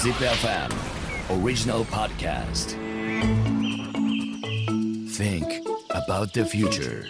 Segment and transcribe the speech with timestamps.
[0.00, 0.70] Zip FM
[1.30, 2.74] original podcast.
[5.10, 5.46] Think
[5.90, 7.04] about the future.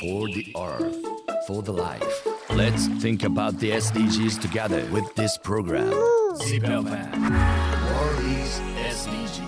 [0.00, 0.96] For the earth,
[1.46, 2.26] for the life.
[2.50, 5.90] Let's think about the SDGs together with this program.
[6.36, 7.12] Zip FM
[7.90, 9.42] World is SDGs.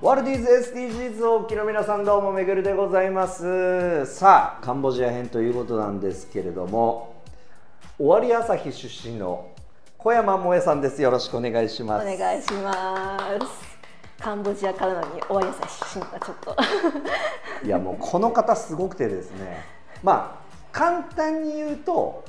[0.00, 7.11] ワールディーズ SDGs をお聞きの皆さんどうもめぐるでございますさあカンボジア編ということなんですけれども
[7.95, 9.51] 終わり朝日出身の
[9.99, 10.99] 小山萌さんです。
[11.03, 12.07] よろしくお願いします。
[12.07, 13.77] お願いします。
[14.19, 16.55] カンボジアからなのに終わりやさい出身がちょっと。
[17.63, 19.63] いやもうこの方すごくてですね。
[20.01, 22.23] まあ簡単に言うと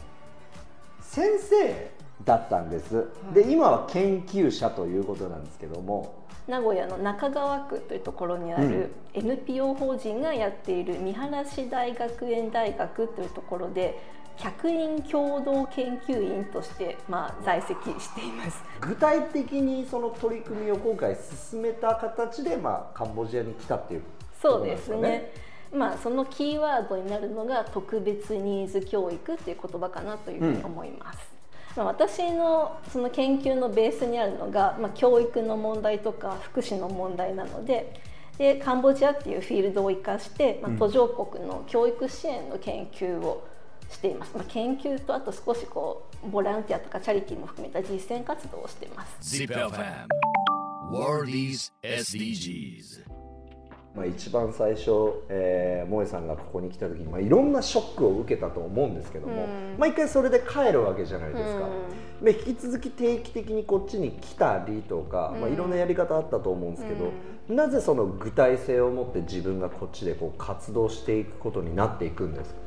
[1.01, 1.91] 先生
[2.27, 3.07] だったんです。
[3.33, 6.13] で今は研究者ということなんですけども。
[6.47, 13.99] 名古屋の中川区というところにある NPO 法人がやっている三原市大学園大学というところで
[14.39, 18.63] 客員共同研究員としてまあ在籍しています。
[18.81, 21.17] 具体的にその取り組みを今回
[21.51, 24.03] 進めた形で、まあ、カンボジアに来たっていう
[24.41, 25.33] そうですね。
[25.73, 31.19] まあそのキーワードになるのが特別ニーズ教育っていう言葉かなというふうに思います。
[31.77, 38.01] まあ私のその研究のベースにあるのが、まあ、教育の問題とか福祉の問題なので
[38.39, 43.47] でカンボジアっていうフィールドを生かして、まあ、途上国の教育支援の研究を
[43.91, 49.37] しています、まあ、研究とあと少しこうボランティアとかチャリティーも含めた実践活動をしています。
[51.83, 53.05] SDGs.
[53.95, 54.91] まあ、一番最初、
[55.29, 59.77] えー、萌さんがここに来た時に、まあ、いろんなショックを受けたと思うんですけども、うん。
[59.79, 61.69] まあ、一回それで帰るわけじゃないですか、
[62.21, 62.25] うん。
[62.25, 67.13] で引き続き定期的にこっちに来たりとか、まあ、いろんなやり方あったと思うんですけど、
[67.49, 72.64] なぜその具体性を持って自分がこっちでこう活動していくことになっていくんですか？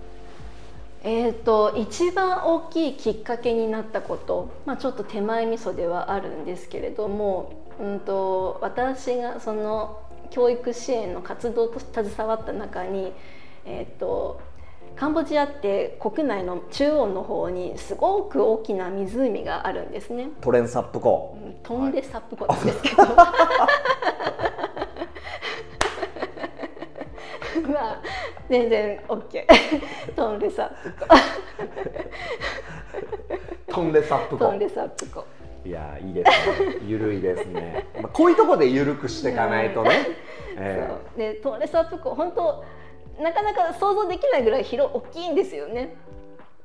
[1.07, 13.13] えー、と一番大きいきっかけになったこと、まあ、ちょっと手前味噌ではあるんですけれども、うん、と私がその教育支援の活動と携わった中に、
[13.63, 14.41] えー、と
[14.97, 20.27] カンボジアって国内の中央の方にすごく大きな湖があるんですね。
[20.41, 23.31] トレンサップ湖うんトンレサップ湖なんですけど、ま
[28.49, 29.45] 全然 OK
[30.15, 31.07] トンレサップ湖
[33.73, 35.25] トンレサップ湖トンレサップ湖
[35.65, 36.77] いやーいいですね。
[36.85, 40.07] ゆるいですね、まあ、こういうところでゆるくしていかないとね、
[40.55, 41.19] え そう。
[41.19, 42.63] でトンレサップ湖本当
[43.21, 45.95] なかなか想像できないぐらい広大きいんですよね、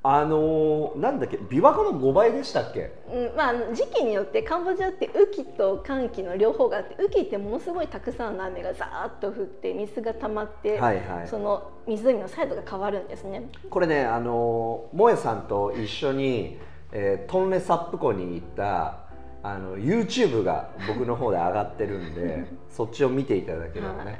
[0.04, 2.90] あのー、なんだっけ琵琶湖の5倍でしたっけ？
[3.12, 11.28] うんまあ、時期によってカンボジアって雨季と乾季の両方があって雨季ってものすごいたくさんの雨がザーッと降って水が溜まって、はいはい。
[11.28, 13.48] その湖のサイドが変わるんですね。
[13.70, 16.58] これねあのー萌さんと一緒に、
[16.90, 18.98] えートンレサップ湖に行った
[19.44, 24.16] あの YouTube が僕の方で上がってるんで そっちを見ていただければね、はい。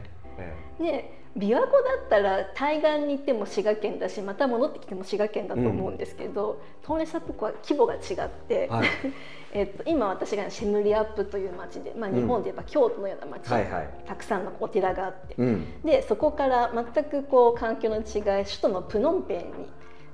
[0.81, 0.85] え。
[0.85, 8.87] で琵琶湖だったら対岸に行っても滋賀県だしまた戻ってきても滋賀県だと思うんですけど、トンレサップ湖は規模が違って、えはい。
[9.55, 12.17] えっと、今私がシェムリアップという町で、まあ、うん。
[12.17, 13.89] 日本で言えば京都のような町、はいはい。
[14.07, 15.83] たくさんのお寺があって、うん。
[15.83, 18.01] でそこから全くこう環境の違
[18.41, 19.45] い首都のプノンペンに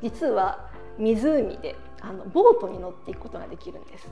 [0.02, 0.68] 実は
[0.98, 4.08] 湖であのボートに乗っていくことができるんです。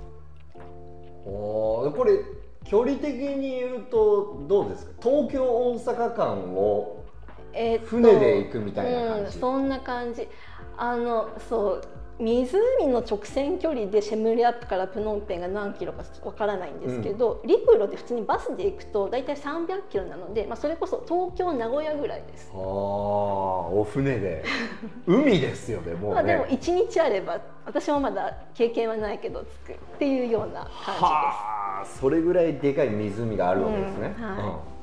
[1.24, 2.18] おーこれ
[2.64, 4.92] 距離的に言うとどうですか？
[5.00, 6.95] 東京大阪間を
[7.56, 9.34] えっと船で行くみたいな感じ。
[9.34, 10.28] うん、そんな感じ。
[10.76, 11.82] あのそう
[12.18, 22.50] 湖の直線距離でシェムリアップからプノンペンが何キロかわからないんですけど、陸路で普通にバスで行くと大体300キロなので、まあ、それこそ東京名古屋ぐらいです。
[22.52, 24.44] あーお船で。
[25.06, 26.14] 海ですよねもうね。
[26.14, 34.38] まあ、でも1日あれば私もまだ経験はないけど着くっていうような感はあそれぐらいでかい湖があるわけですね、うんはい。
[34.38, 34.46] うん。
[34.46, 34.75] うんじです。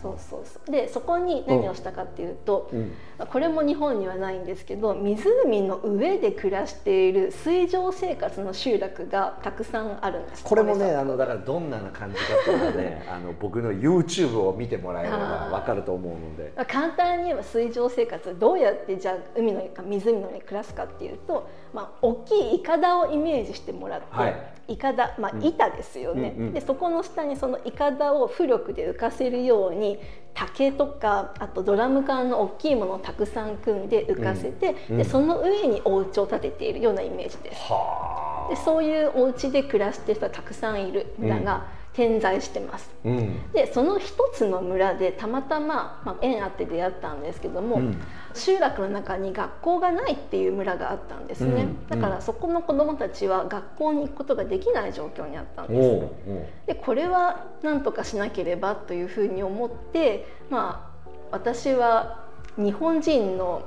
[0.00, 0.70] そうそうそう。
[0.70, 2.92] でそこに何をしたかっていうと、うん。
[3.30, 10.44] これも日本にはないんですけど湖の上で暮らしている水上生活の集落がたくさんあるんです。
[10.44, 16.52] これもねさあのだからどんな感じかっていうのはね あの僕の YouTube を見てもらえれば分かると思うので。
[16.56, 24.34] まあ簡単に言えば水上生活どうやってじゃあ海のか湖の上に暮らすかっていうと、まあ、大きいイカダをイメージしてもらって、はい。
[24.68, 26.52] イカダ、まあ、板ですよね、うんうん。
[26.52, 29.98] でそこの下にそのイカダを浮力で浮かせるように
[30.34, 34.98] 竹とかあとドラム缶の大きいものをたくさん組んで浮かせて、うんうん。
[34.98, 37.60] でその上にお家を建てているようなイメージです。
[37.62, 41.14] はでそういうお家で暮らしてる人はたくさんいる。
[41.20, 41.66] んだが、
[42.00, 42.90] 点在してます。
[43.04, 43.52] うん。
[43.52, 48.00] でその一つの村でたまたま、まあ、縁あって出会ったんですけども、うん。
[48.32, 51.88] 集落の中に学校がないっていう村があったんですね、うん。
[51.88, 56.66] だからそこの子どもたちは学校に行くことができない状況にあったんです。
[56.66, 62.24] でこれは何とかしなければというふうに思って、まあ、私は
[62.56, 63.62] 日本人の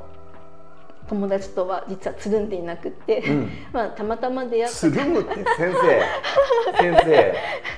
[1.08, 3.50] 友達とは実はつるんでいなくって、うん。
[3.74, 4.70] まあ、たまたま出会った。
[4.72, 6.78] つるむって先生。
[6.78, 7.34] 先生。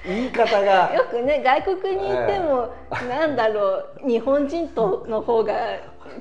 [0.06, 0.94] 言い方が。
[0.94, 2.70] よくね外国にいても、
[3.10, 5.54] なんだろう日本人との方が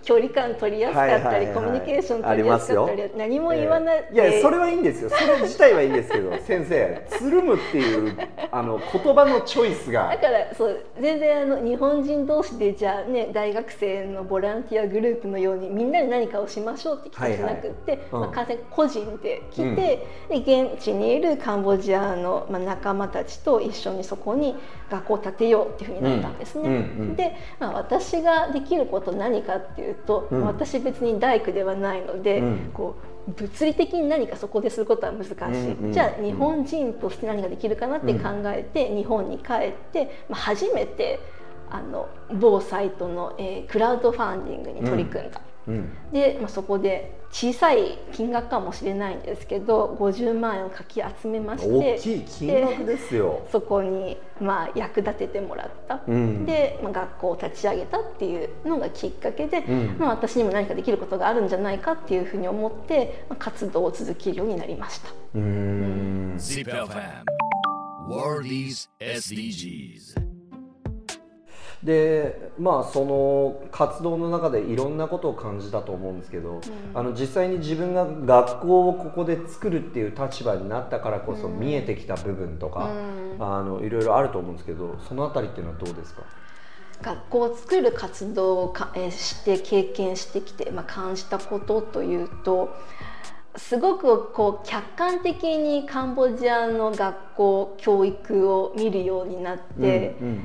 [0.02, 5.10] 距離感取りやすかったり、コミュニケーション取りやすかったり何も言わない、いやそれはいいんですよ。
[5.10, 8.16] それ自体はいいんですけど 先生つるむっていう
[8.50, 10.08] あの言葉のチョイスが。
[10.08, 18.20] だからそう全然あの日本人同士でじゃあね大学生のボランティアグループのようにみんなで何かをしましょうって気がしなくって、はいはいうん。
[18.20, 24.56] まあ、完全に個人で来て、で現地にいるカンボジアの、まあ、仲間たちと一緒にそこに
[24.90, 26.68] 学校を建てようっていうふうになったんですね。
[26.68, 26.82] うんうんう
[27.12, 27.16] ん。
[27.16, 30.44] で、まあ、私ができること何かっていうと、うん。
[30.44, 32.70] 私別に大工ではないので、うん。
[32.72, 35.34] こう物理的に何かそこですることは難しい、
[35.72, 41.20] うんうんじゃあ日本人として何ができるかなって考えて、日本に帰って、まあ、初めて
[41.70, 45.40] あの某サイトの、えークラウドファンディングに取り組んだ。
[45.66, 45.92] うん。
[46.12, 53.46] で、まあ、そこで小さい金額かもしれないんですけど50万円をかき集めまして大きい金額ですよ。
[53.50, 56.46] そこにまあ役立ててもらった、うん。
[56.46, 59.96] で、まあ、学校を立ち上げたっていうのがきっかけで、ん。
[59.98, 65.08] まあ、私にも何かできることがあるんじゃないかっていうふうに思って、まあ、活動を続けるようになりました。
[65.34, 67.24] うーん ZIPFM
[68.08, 70.33] Worldies SDGs
[71.84, 76.62] でまあその活動の中でいろんなことを感じたと思うんですけど、
[76.94, 82.88] あの実際に自分が学校をここで作るっていう立場になったからこそ見えてきた部分とか、
[83.38, 86.22] あのいろいろあると思うんですけどそのあたりっていうのはどうですか？
[87.02, 92.74] 学校を作る活動をか、えーして経験してきて、まあ、感じたことというと
[93.56, 100.40] すごくこう客観的にカンボジアの学校教育を見るようになって、うん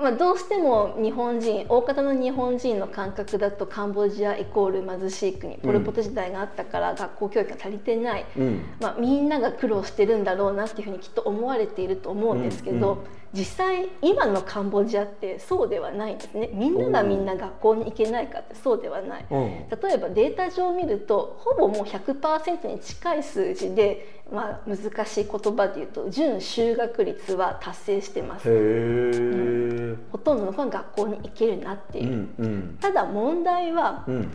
[0.00, 8.76] まあ、どうしても日本人大方の日本人の感覚だとカンボジアイコール貧しい国ポル・ポト時代があったから学校教育が足りてない、うん。
[8.80, 12.98] まあ、みんなが苦労してるんだろうなっていうふうにきっと思われていると思うんですけど、うん。
[13.00, 16.50] うん実際今のカンボジアってそうではないんですね。
[16.52, 19.26] みんながみんな学校に行けないかってそうではない。
[19.30, 19.40] うん。
[19.40, 28.48] 例えばデータ上見るとほぼもう100%に近い数字で、まあ、難しい言葉で言うと準就学率は達成してます。
[28.48, 32.02] へえほとんどの子が学校に行けるなってう。
[32.02, 32.78] いう、んうん。
[32.80, 34.30] ただ問題はうん。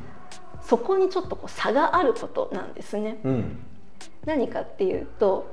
[0.61, 3.19] そこにちょっとこう差があることなんですね。
[3.23, 3.59] うん。
[4.25, 5.47] 何かっていうと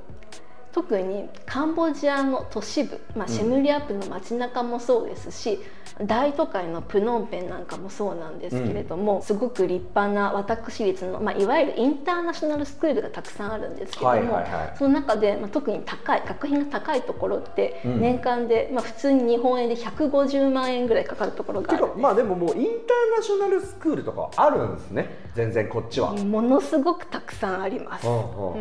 [0.72, 5.60] 特にカンボジアの都市部、まあ、シェムリアップの街中もそうですし、
[6.00, 14.76] 大都会のプノンペンなんかもそうなんですけれども、すごく立派な私立の、まあ、いわゆるインターナショナルスクールがたくさんあるんですけれども、はいはいはい。
[14.78, 18.00] その中で、まあ、特に高い学費が高いところってうん。
[18.00, 25.10] 年間で、まあ、普通に日本円で150万円ぐらいかかるところがあるまあでももうインターナショナルスクールとかあるんですね。
[25.34, 26.12] 全然こっちは。
[26.12, 28.06] ものすごくたくさんあります。
[28.06, 28.54] はあはあはあは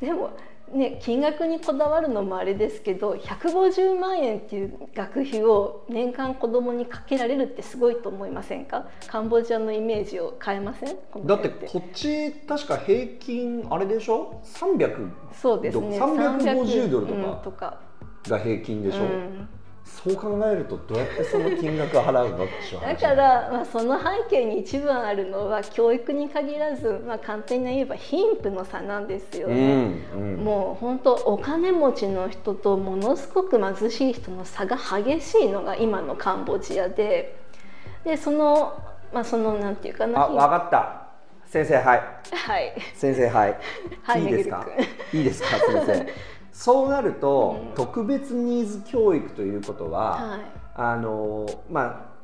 [0.00, 0.06] うん。
[0.06, 0.30] でも
[0.72, 8.86] ね金額にこだわるのもあれですけど150万円っていう学費を年間子供にかけられるってすごいと思いませんか？
[9.06, 10.96] カンボジアのイメージを変えません？
[11.26, 16.00] だって辺こっち確か平均あれでしょ？300そうですね。
[16.00, 17.06] 350ドル
[17.42, 17.78] とか。
[18.28, 19.48] が平均でしょ、うん
[19.84, 22.38] そう考えるとどうやってその金額を払うの
[22.80, 29.84] だから、まあ、その背景に一番あるのは教育に限らず、まあ、簡単に言えば貧富の差なんですようね。
[29.84, 30.36] んうん。
[30.44, 37.36] もう本当お金持ちの人とものすごく貧しい人の差が激しいのが今のカンボジアで。
[38.04, 41.00] でそのまあそのなんていうかなあ分かった。
[41.46, 42.02] 先生はい。
[42.32, 42.72] はい。
[42.94, 43.56] 先生はい、
[44.02, 44.66] はいいいですか？
[45.12, 45.48] いいですか？
[45.58, 46.06] 先生
[46.54, 50.40] そうなると、特別ニーズ教育ということは、はい。
[50.76, 52.14] あのまあ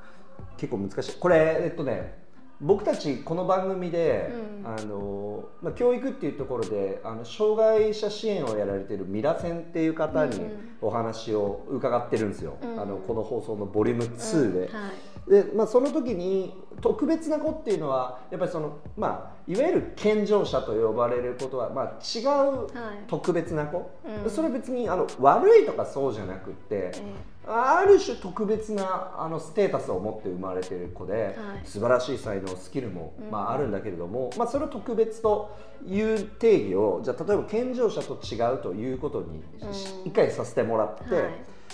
[0.56, 1.18] 結構難しい。
[1.18, 2.18] これえっとね
[2.60, 4.32] 僕たちこの番組で、
[4.62, 4.66] うん。
[4.66, 12.80] あのまあ、教育っていうところであの障害者支援をやられてるミラセンっていう方にうんお話を伺ってるんですよ、うん。
[12.80, 14.58] あのこの放送のボリューム2で。
[14.66, 14.74] うん。
[14.74, 21.84] はいでまあ、その時に特別な子っていうのはやっぱりその、まあ、いわゆる健常者と呼ばれることは、まあ、
[22.18, 22.68] 違うはい。
[23.06, 23.90] 特別な子、
[24.24, 24.30] うん。
[24.30, 26.92] それは別にあの悪いとかそうじゃなくって、
[27.39, 31.66] えある種特別なあのステータスを持って生まれている子で、い。
[31.66, 33.30] 素晴らしい才能スキルも、うん。
[33.30, 39.42] まあ、あるんだけれども、まあ、それを特別という定義をじゃあ例えば健常者と違うということに
[39.74, 40.08] しうん。
[40.08, 41.24] 一回させてもらって、はい。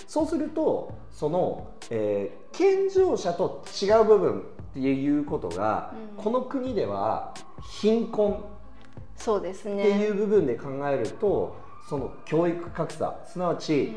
[0.07, 4.43] そうするとその、えー健常者と違う部分っ
[4.73, 6.23] ていうことが、うん。
[6.23, 7.35] この国では
[7.81, 8.43] 貧困
[9.15, 9.83] そうですね。
[9.83, 11.55] っていう部分で考えると
[11.89, 13.95] その教育格差すなわち、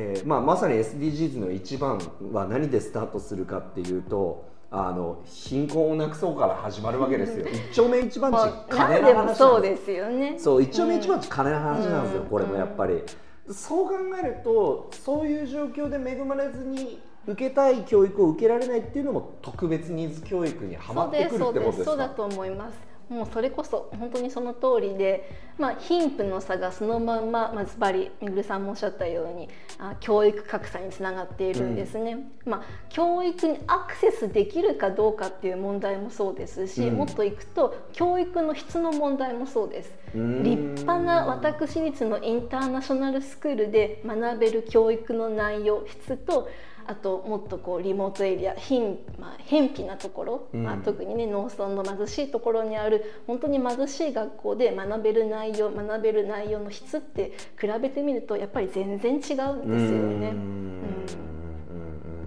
[0.00, 1.98] えーまあ、まさに SDGs の一番
[2.32, 7.46] は何でスタートするかっていうとあの貧困をなくそうから始まるわけですよ。
[7.48, 10.38] 一丁目一番地まあ金の話そうですよね。
[10.38, 12.28] すそう一丁目一番地金の話なんですよ、うん。
[12.28, 13.02] これもやっぱり、
[13.50, 22.78] そう考えるとそういう状況で恵まれずに受けたい教育を受けられないっていうのも特別ニーズ教育にはまってくるってことですすかそうだと思います
[23.08, 29.48] もうそれこそ本当にその通りで、まあ、貧富の差がそのまんま、まあ、ズバリめぐるさんもおっしゃったように
[29.78, 36.96] あ教育格差につながっているんですね、まあ、教育にアクセスできるかどうかっていう問題もそうですし、うん。
[36.96, 39.92] もっといくと教育の質の問題もそうです。
[40.14, 46.48] 立派な私立のインターナショナルスクールで学べる教育の内容質と
[46.88, 50.64] あともっとこうリモートエリア貧,、まあ、偏僻なところ、うん。
[50.64, 59.36] まあ、特にね農村の貧しいところにある本当に貧しい学校で学べる内容学べる内容の質って比べてみるとやっぱり全然違うんですよね。
[59.36, 59.68] うーん。
[59.68, 60.78] うん
[61.70, 62.18] うんうん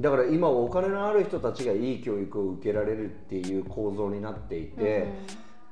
[0.00, 5.12] だから今お金のある人たちがいい教育を受けられるっていう構造になっていて、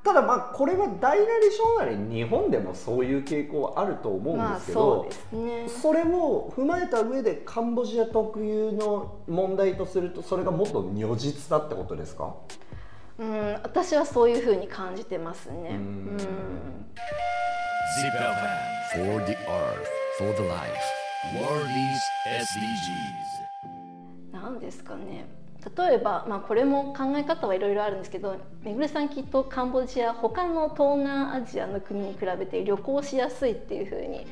[0.03, 5.81] ただまあこれは大なり小なり日本でもそういう傾向はあると思うんまあですけど、そうですね。
[5.81, 12.33] それを踏まえた上でカンボジア特有の問題とするとそれがもっと如実だってことですか？
[13.19, 15.75] うん、私はそういうふうに感じてますね。
[15.75, 16.17] んん
[17.99, 20.71] Zip FM for the earth, for the life.
[21.35, 22.01] World is
[24.33, 24.39] SDGs.
[24.41, 25.27] なんですかね
[25.77, 34.25] 例えば、まあ、これも考え方はいろいろあるんですけどめぐるさんきっとカンボジア他の東南アジアの国に比べて旅行しやすいっていうふうに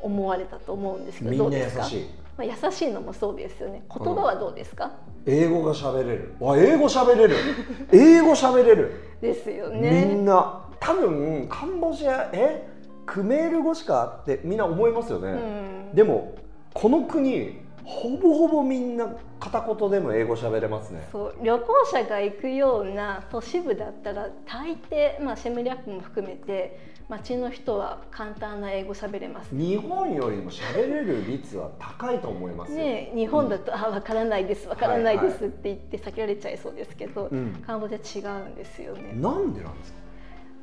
[0.00, 1.84] 思われたと思うんですけどみんな優どうですか？
[1.84, 2.04] しい。
[2.36, 3.84] まあ、優しいのもそうですよね。
[3.88, 4.90] 言葉はどうですか、
[5.24, 6.34] 英語が喋れる。
[6.40, 7.36] わ英語喋れる。
[7.92, 8.92] 英語喋れる。
[9.20, 10.14] ですよみんね。
[10.24, 10.64] な。
[10.80, 12.68] 多分カンボジアえ？
[13.06, 15.94] クメール語しかってみんな思いますよね、うん。
[15.94, 16.34] でも
[16.72, 21.06] この国ほぼほぼみんな片言でも英語喋れますね。
[21.12, 29.54] そう旅行者が行くような都市部だったら大抵、まあ、シェムリアップも含めて街の人は簡単な英語喋れます。
[29.54, 37.52] 日本よりも喋れる率は高いと思いますよ、ね、日本だと「あわからないですわからないです」って言って避けられちゃいそうですけど、うん。
[37.66, 39.12] カンボジア違うんですよね。
[39.14, 39.98] なんでなんですか？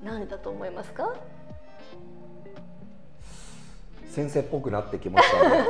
[0.04, 1.13] なんでだと思いますか？
[4.12, 5.65] 先生っぽくなってきましたね。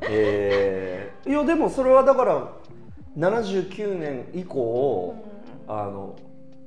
[0.10, 2.48] えーいやでもそれはだから
[3.16, 5.14] 79年以降、
[5.68, 6.16] あの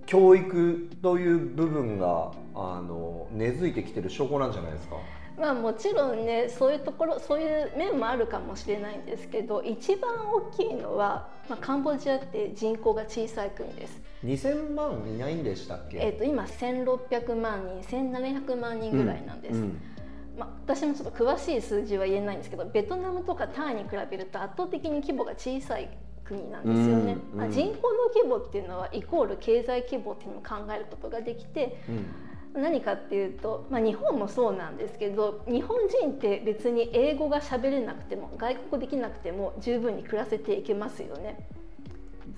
[0.05, 4.95] 教育という部分があの根付いてきてる証拠なんじゃないですか？
[5.38, 14.01] まあもちろんねそういうところそういう面もあるかもしれないんですけど一番大きいのは、まあ、カンボジアって人口が小さい国です。
[14.25, 16.00] 2000万いないんでしたっけ？
[16.00, 19.59] えっ、と今1600万人1700万人ぐらいなんです。
[19.59, 19.79] うん
[20.38, 25.89] まあ、私もちょっと詳しい数字は言えないんですけどベトナムとかタイに比べると圧倒的に規模が小さい
[26.24, 32.06] 国なんですよね、うんまあ、人口の規模っていうのはイコール経済規模っていうのを考えることができてうん。
[32.53, 41.38] 何かっていうと、まあ、日本もそうなんですけど日本人って別に英語が喋れなくても外国できなくても十分に暮らせていけますよね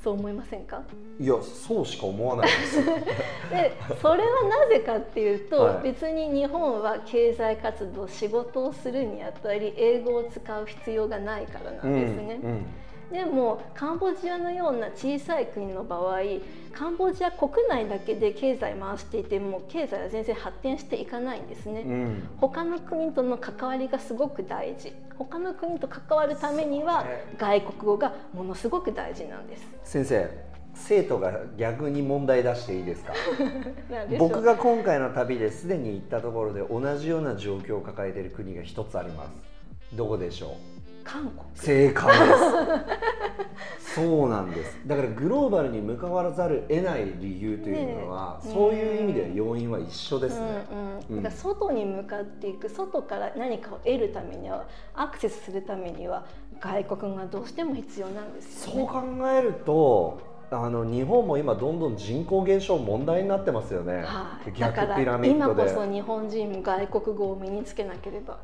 [0.03, 0.81] そう思いませんか？
[1.19, 2.85] いやそうしか思わないです。
[3.49, 5.83] でそれはなぜかっていうと、はい。
[5.83, 12.39] 別に日本は経済活動仕事をするにあたり英語を使う必要がないからなんですね。
[12.41, 12.65] うんうん
[13.11, 16.19] でもカンボジアのような小さい国の場合
[16.73, 21.81] カンボジア国内だけで経済回していても経済は全然発展していかないんですね。
[21.81, 22.29] うん。
[22.37, 24.93] 他の国との関わりがすごく大事。
[25.17, 27.03] 他の国と関わるためには
[27.37, 29.63] 外国語がものすごく大事なんです。
[29.83, 30.29] 先生
[30.75, 33.13] 生徒が逆に問題出していいですか？
[34.19, 39.31] 僕が今回の旅ですでに行ったところで同じような状況を抱えている国が一つあります。
[39.95, 40.51] どこでしょう？
[41.11, 41.43] 韓国。
[41.55, 42.35] 正解で
[43.85, 43.95] す。
[43.95, 44.79] そうなんです。
[44.85, 48.53] だからグローバルに向かわざる得ない理由というのは、ねえ。
[48.53, 50.65] そういう意味では要因は一緒ですね、
[51.09, 56.25] うんうん、だから外に向かっていく外から何かを得るためにはアクセスするためには
[56.61, 58.81] 外国がどうしても必要なんですよね。
[58.81, 65.63] そう考えるとあの日本も今どんどん人口減少問題になってますよね、はい、だ逆ピラミッ今ドで。
[65.63, 68.37] こそ日本人も外国語を身につけなければ、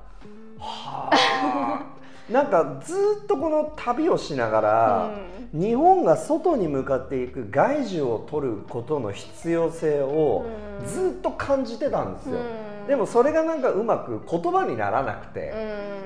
[0.60, 1.96] はあ
[2.30, 5.12] なんかずっとこの旅をしながら、
[5.54, 10.46] う日本が外に向かっていく外需を取ることの必要性を
[10.80, 10.88] うん。
[10.88, 12.88] ずっと感じてたんですよ、うん。
[12.88, 15.54] でもそれがなんかうまく言葉にならなくて、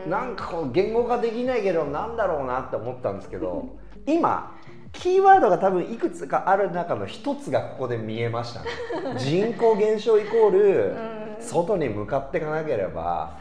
[0.05, 0.11] うん。
[0.11, 3.69] なんかこう言語化できないけどなんだろうなって思ったんですけど
[4.05, 4.55] 今
[4.91, 8.67] キーワードが多分いくつかある中の一つがここで見えましたね。
[9.17, 11.19] 人口減少イコールうん。
[11.39, 13.37] 外に向かっていかなければ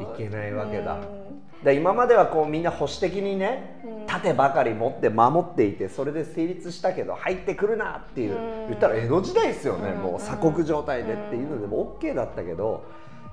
[0.00, 0.94] いけないわけだ。
[0.94, 1.64] うん。
[1.64, 4.06] で今まではこうみんな保守的にねうん。
[4.06, 8.66] 盾ばかり持って守っていてそれで成立したけど入ってくるなっていううん。
[8.68, 9.90] 言ったら江戸時代ですよね。
[9.90, 10.02] うん。
[10.02, 12.84] もう鎖国状態でっていうのでも OK だったけど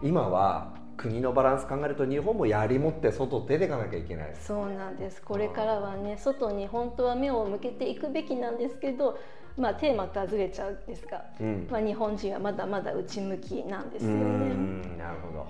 [0.01, 0.67] 今は
[0.97, 4.35] 国のバランス考えると日本も槍持って外出ていかなきゃいけない。
[4.39, 5.21] そうなんです。
[5.21, 9.17] これからはね外に本当は目を向けていくべきなんですけど、
[9.57, 11.67] まあ、テーマとはずれちゃうんですが、うん。
[11.69, 14.23] まあ、日本人はまだまだ内向きなんですうよね。
[14.23, 15.47] んなるほど。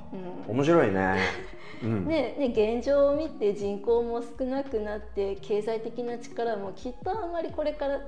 [0.47, 0.55] うん。
[0.55, 1.17] 面白いね。
[1.83, 2.07] うん。
[2.07, 7.99] ねね、現状を見て人口も少なくなって経済的な力もきっとあんまりこれから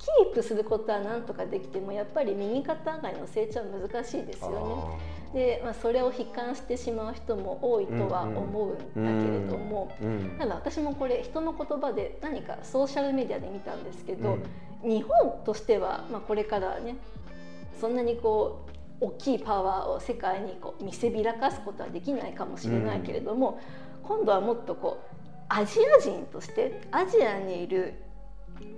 [0.00, 4.98] キープすることはなんとかできてもやっぱり右肩上がりの成長は難しいですよ
[5.34, 5.38] ね。
[5.38, 14.38] で、まあ、それを悲観してしまう人も多いとは思うんだけれども、うんうんただ私もこれ人の言葉で何かソーシャルメディアで見たんですけど、
[14.82, 14.90] うん。
[14.90, 16.96] 日本としては、まあ、これからね
[17.78, 18.64] そんなにこ
[19.00, 23.60] う大きいパワーを世界にこう見せびらかすことはできないかもしれないけれども、
[24.02, 25.16] 今度はもっとこう
[25.48, 27.94] アジア人としてアジアにいる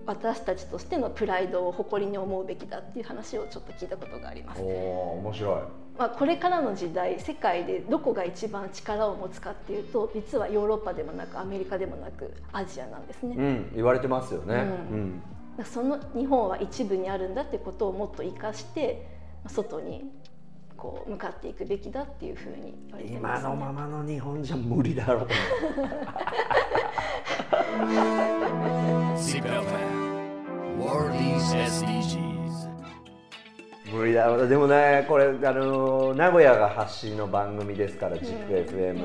[0.06, 4.62] 私たちとしてのプライドを誇りに思うべきだっていう話をちょっと聞いたことがあります。
[4.62, 13.36] 面白いまあ、これからの時代世界でどこが一番力を持つかっていうと実はヨーロッパでもなくアメリカでもなくアジアなんですね。
[13.36, 15.20] うん言われてますよねうん
[15.58, 19.06] うんその日本は一部にあるんだってことをもっと生かして
[19.44, 20.10] まあ外に
[20.78, 23.50] こう向かっていくべきだっていうふうに言われてま今す、ね。
[23.50, 25.28] のままの日本じゃ無理だろう
[33.92, 34.26] 無理だ。
[34.26, 38.98] ろうでもねこれあの名古屋が発信の番組ですから ZIPFM、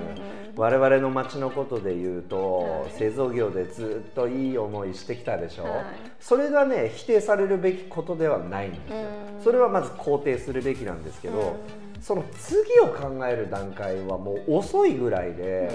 [0.56, 2.92] 我々の街のことで言うと、はい。
[2.92, 5.86] 製造業でずっといい思いしてきたでしょ、はい。
[6.20, 8.98] それがね否定されるべきことではないんですよ、
[9.38, 9.44] うん。
[9.44, 15.70] それはまず肯定するべきなんですけど、うんその次を考える段階はもう遅いぐらいで、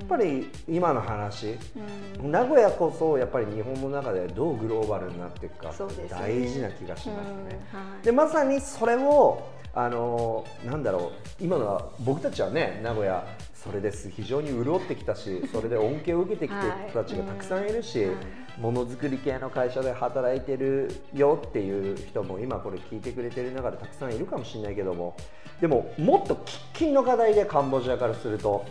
[0.00, 1.56] やっぱり今の話、
[2.20, 2.30] うん。
[2.30, 5.72] 名古屋こそやっぱり日本の中でどうグローバルになっていくか
[6.10, 7.60] 大事な気がしますね。
[8.02, 9.42] でまさにそれを
[9.74, 13.26] あのなんだろう今のは僕たちはね名古屋
[13.64, 14.10] それです。
[14.10, 18.14] 非常に潤ってきたし それで恩恵を受けてきてる人たちがたくさんいるし、はい。
[18.60, 25.16] ものづくり系の会社で働いてるよっていう人も今これ聞いてくれてる中でたくさんいるかもしれないけども
[25.60, 26.36] でももっと
[26.72, 28.64] 喫緊の課題でカンボジアからすると、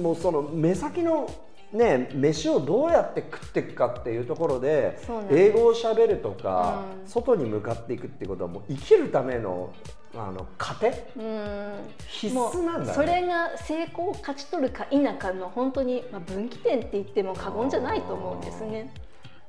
[0.00, 1.28] もうその目先の
[1.72, 4.98] ね、飯をどうやって食っていくかっていうところで
[5.30, 7.08] 英語をしゃべるとか、うん。
[7.08, 9.72] 外に向かっていくってことはもう生きるための
[10.14, 10.88] あの糧？
[11.16, 11.72] うん。
[12.06, 12.92] 必須なんだね。
[12.94, 18.92] それが成功を勝ち取るか否かの本当に、まあ、分岐点って言っても過言じゃないと思うんですね。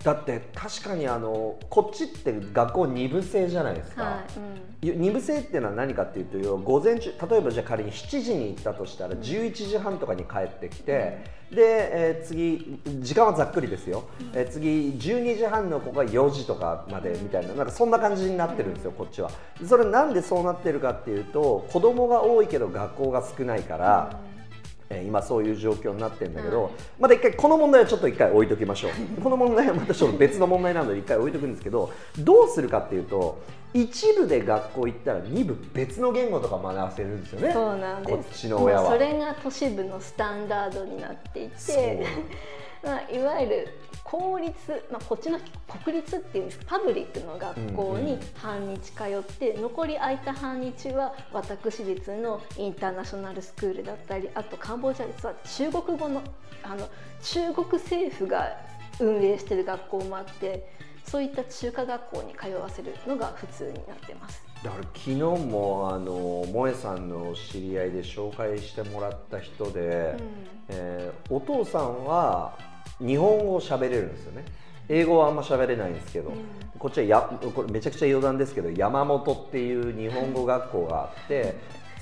[0.04, 4.24] だって確かにあのこっちって学校二部制じゃないですか、は
[4.82, 5.02] いうん。
[5.02, 11.18] 二部制っていうのは何かっていうと午前中例えばじゃあ仮に7時に行ったとしたら11時半とかに帰ってきて、
[11.52, 19.30] で、えー次時間はざっくりですよ、えー次12時半の子が4時とかまでみたいななんかそんな感じになってるんですよ、こっちは。
[19.66, 24.29] それなんでそうなってるかっていうと子供が多いけど学校が少ないから、えー
[25.06, 26.72] 今そういう状況になってるんだけど、はい。
[27.00, 28.92] まだ一回この問題はちょっと一回置いときましょう。
[29.22, 33.40] この問題はまたちょっと別の問題なので一回置いとくんですけどどうするかっていうと
[33.74, 37.54] 一部で学校行ったら二部別の言語とか学ばせるんですよね。
[37.54, 38.18] そうなんです。
[38.18, 38.92] こっちの親は。
[38.92, 42.06] それが都市部のスタンダードになっていて、
[42.84, 43.68] まあ、いわゆる
[44.10, 44.56] 公立、
[44.92, 45.40] まあ、こっちの
[45.84, 56.24] 国立っていうんですパブリックの学校に半日通って、残り空いた半日は私立のインターナショナルスクールだったりあとカンボジア実は中国語の
[56.64, 56.90] あの
[57.22, 58.58] 中国政府が
[59.00, 60.70] 運営している学校もあって
[61.06, 64.44] そういった中華学校に通わせるのが普通になってます。
[64.64, 70.18] だから昨日もあの萌さんの知り合いで紹介してもらった人で、
[70.68, 72.58] えーお父さんは
[73.00, 74.46] 日本語を喋れるんですよね。
[74.90, 76.34] 英語はあんま喋れないんですけど、
[76.80, 81.56] こっちはやこれめちゃくちゃ余談ですけど山本っていう日本語学校があって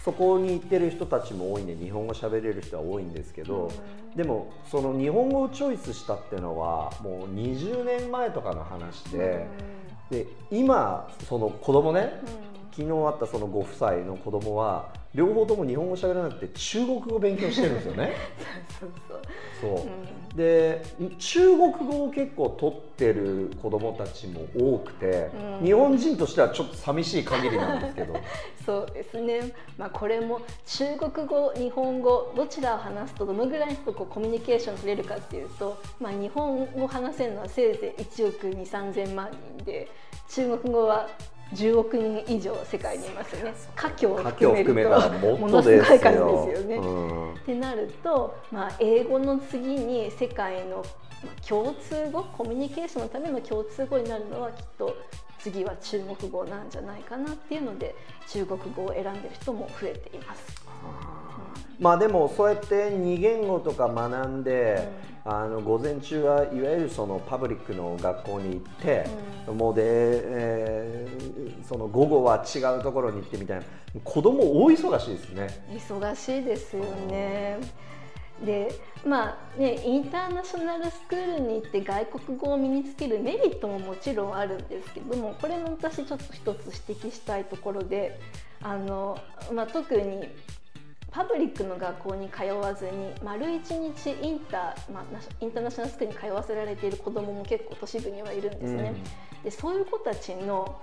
[0.06, 3.70] そこに行ってる人たちも多いんで日本語喋れる人は多いんですけど、
[4.16, 9.48] でもその日本語をチョイスしたっていうのはもう20年前とかの話で,、
[10.10, 12.22] で今その子供ね、
[12.78, 18.14] 昨日会ったそのご夫妻の子供は両方とも日本語喋らなくて中国語を勉強してるんですよね。
[18.80, 19.88] そうそうそ
[20.36, 20.84] う、で
[21.18, 25.66] 中国語を結構取ってる子供たちも多くて、うん。
[25.66, 28.14] 日本人としてはちょっと寂しい限りなんですけど。
[28.64, 39.88] そうですね、まあ、これも中国語日本語どちらを話すとどのぐらいのこうコミュニケーション取れるかっていうと、まあ、日本語を話せるのはせいぜい1億2 3 0 0万人で
[40.30, 41.08] 中国語は
[41.54, 46.46] 10億人以上世界にいますよね華僑を含めるとものすごい数よ。
[46.46, 46.76] ですよね。
[46.76, 50.84] うんってなると、まあ、英語の次に世界の
[51.24, 54.98] まあ共通語コミュニケーションのための共通語になるのはきっと
[55.40, 57.96] 次は中国語なんじゃないかなっていうので
[58.28, 60.67] 中国語を選んでる人も増えています。
[61.80, 64.90] まあでもそうやって2言語とか学んで、
[65.24, 69.06] あの午前中はいわゆるそのパブリックの学校に行って、
[69.52, 71.38] もうで、えー
[71.68, 73.66] その午後は違うところに行ってみたいな
[74.06, 75.48] 子供大忙しいですね。
[75.70, 77.60] 忙しいですよね。
[78.44, 78.72] で
[79.06, 88.20] まあねインターナショナルスクールに行って外国語を身につけるメリットももちろんあるんですけどもこれも私ちょっと一つ指摘したいところで
[88.62, 89.18] あの、
[89.52, 90.30] まあ、特に
[91.18, 98.94] パブリックの学校に通わずに丸一日インター、まあ、ナシインターナショナルスクールに通わせられている子どもも結構都市部にはいるんですね。
[99.44, 100.80] でそういう子たちの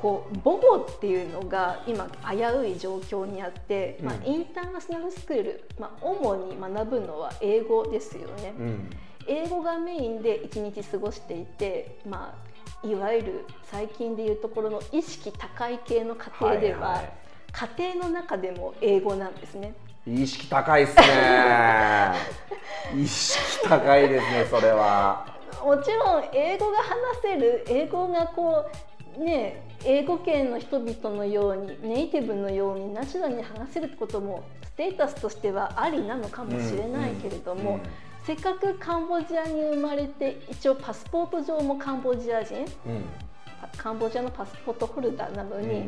[0.00, 8.54] こう母語っていうのが今危うい状況にあって、まあ、うんインターナショナルスクール、まあ、主に学ぶのは英語ですよね。
[8.58, 8.90] うん
[9.28, 12.34] 英語がメインで一日過ごしていて、ま
[12.82, 19.74] あ、いわゆる最近でいうところの意識高い系の家庭では、はいはい家庭の中でも英語なんですね。
[20.06, 22.12] 意識高いですね。
[22.96, 25.26] 意識高いですね、それは。
[25.64, 28.64] もちろん英語が話せる英語がこ
[29.18, 37.82] うね英語圏の人々のようにネイティブのようにナチュラルに話せるってこともステータスとしてはありなのかもしれないけれども、うんうん
[38.28, 43.04] せっかくカンボジアに生まれて一応パスポート上もカンボジア人うん
[43.78, 45.86] カンボジアのパスポートホルダーなのに、うん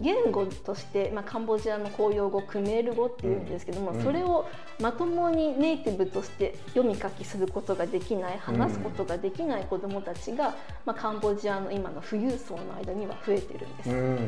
[0.00, 4.02] 言語として、まあ、カンボジアの公用語クメール語っていうんですけども、うん。
[4.02, 4.48] それを
[4.80, 10.54] まともにネイティブとして読み書きすることができない話すことができない子どもたちが、
[10.84, 13.90] まあ、カンボジアの今の富裕層の間には増えてるんです。
[13.90, 14.18] うん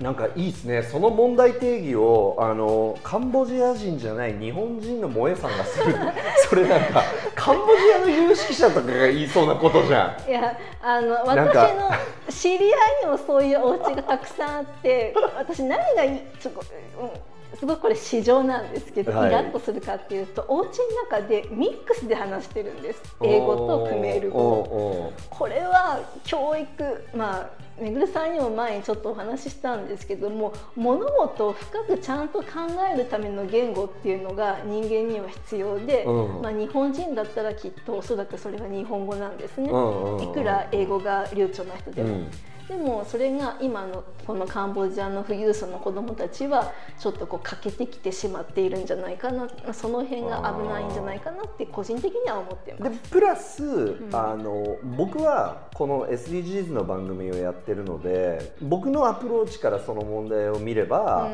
[0.00, 5.94] なんかいいですね、その問題定義をあのカンボジア人じゃない日本人の萌えさんがする、
[6.48, 7.02] それなんか
[7.34, 10.30] カンボジアの有識者とかが言いそうなことじゃん。
[10.30, 11.90] いやあの私の
[12.30, 12.70] 知り合い
[13.04, 16.60] にもそういうお家がたくさんあって私何がいいちょっと、
[16.98, 17.10] うん。
[17.58, 19.28] すごくこれ市場なんですけど、はい。
[19.28, 20.72] イラッとするかっていうとお家の
[21.10, 23.02] 中でミックスで話してるんです。
[23.22, 25.12] 英語とクメール語。
[25.28, 32.46] これは教育まあめぐるさんにも前にちょっとお話ししたんですけども物事を深くちゃんと考
[32.92, 36.42] えるための言語っていうのが人間には必要で、うん。
[36.42, 39.70] まあ、日本人だったらきっとおそらくそれは日本語なんですね。
[39.70, 40.22] うんうんうん。
[40.24, 42.08] いくら英語が流暢な人でも。
[42.08, 42.30] うん
[42.70, 52.88] でもそれが今のこのカンボジアの富裕層の子どもたちはちょっとこう欠けてきてしまっているんじゃないかなその辺が危ないんじゃないかなって個人的には思ってま。
[52.88, 61.28] ですプラス、あの僕はこの SDGs の番組をやってるので僕のアプローチからその問題を見れば、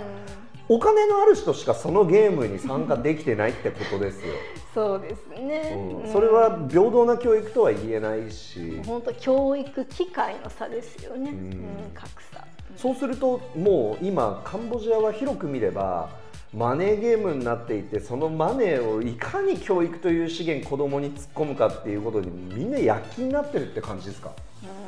[0.69, 4.35] お金のある人しかそのゲームに参加できてないってことですよ、
[4.75, 6.13] そうですね、うん。
[6.13, 11.57] それは平等な教育とは言えないし、本当教育機会の差ですよね、ううんん
[11.95, 12.45] 格差。
[12.77, 16.11] そうするともう今カンボジアは広く見れば
[16.53, 24.31] マネーゲームになっていてそのマネーをいかに教育という資源子供に突っ込むかっていうことにみんな躍起になってるって感じですか？
[24.63, 24.86] うん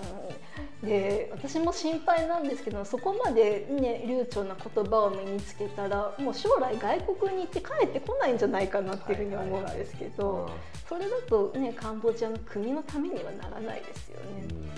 [0.82, 14.46] で私も心配なんですけどそこまで、ね、流暢な言葉を身につけたらもう将来外国に行って帰ってこないんじゃないかなっていうふうに思うんですけど、はいはいはいそれだと、ね、カンボジアの国のためにはならないですよね。
[14.50, 14.68] うん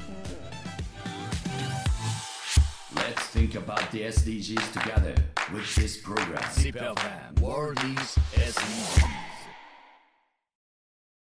[2.97, 5.15] Let's think about the SDGs together
[5.53, 6.43] with this program.
[7.41, 9.05] World SDGs.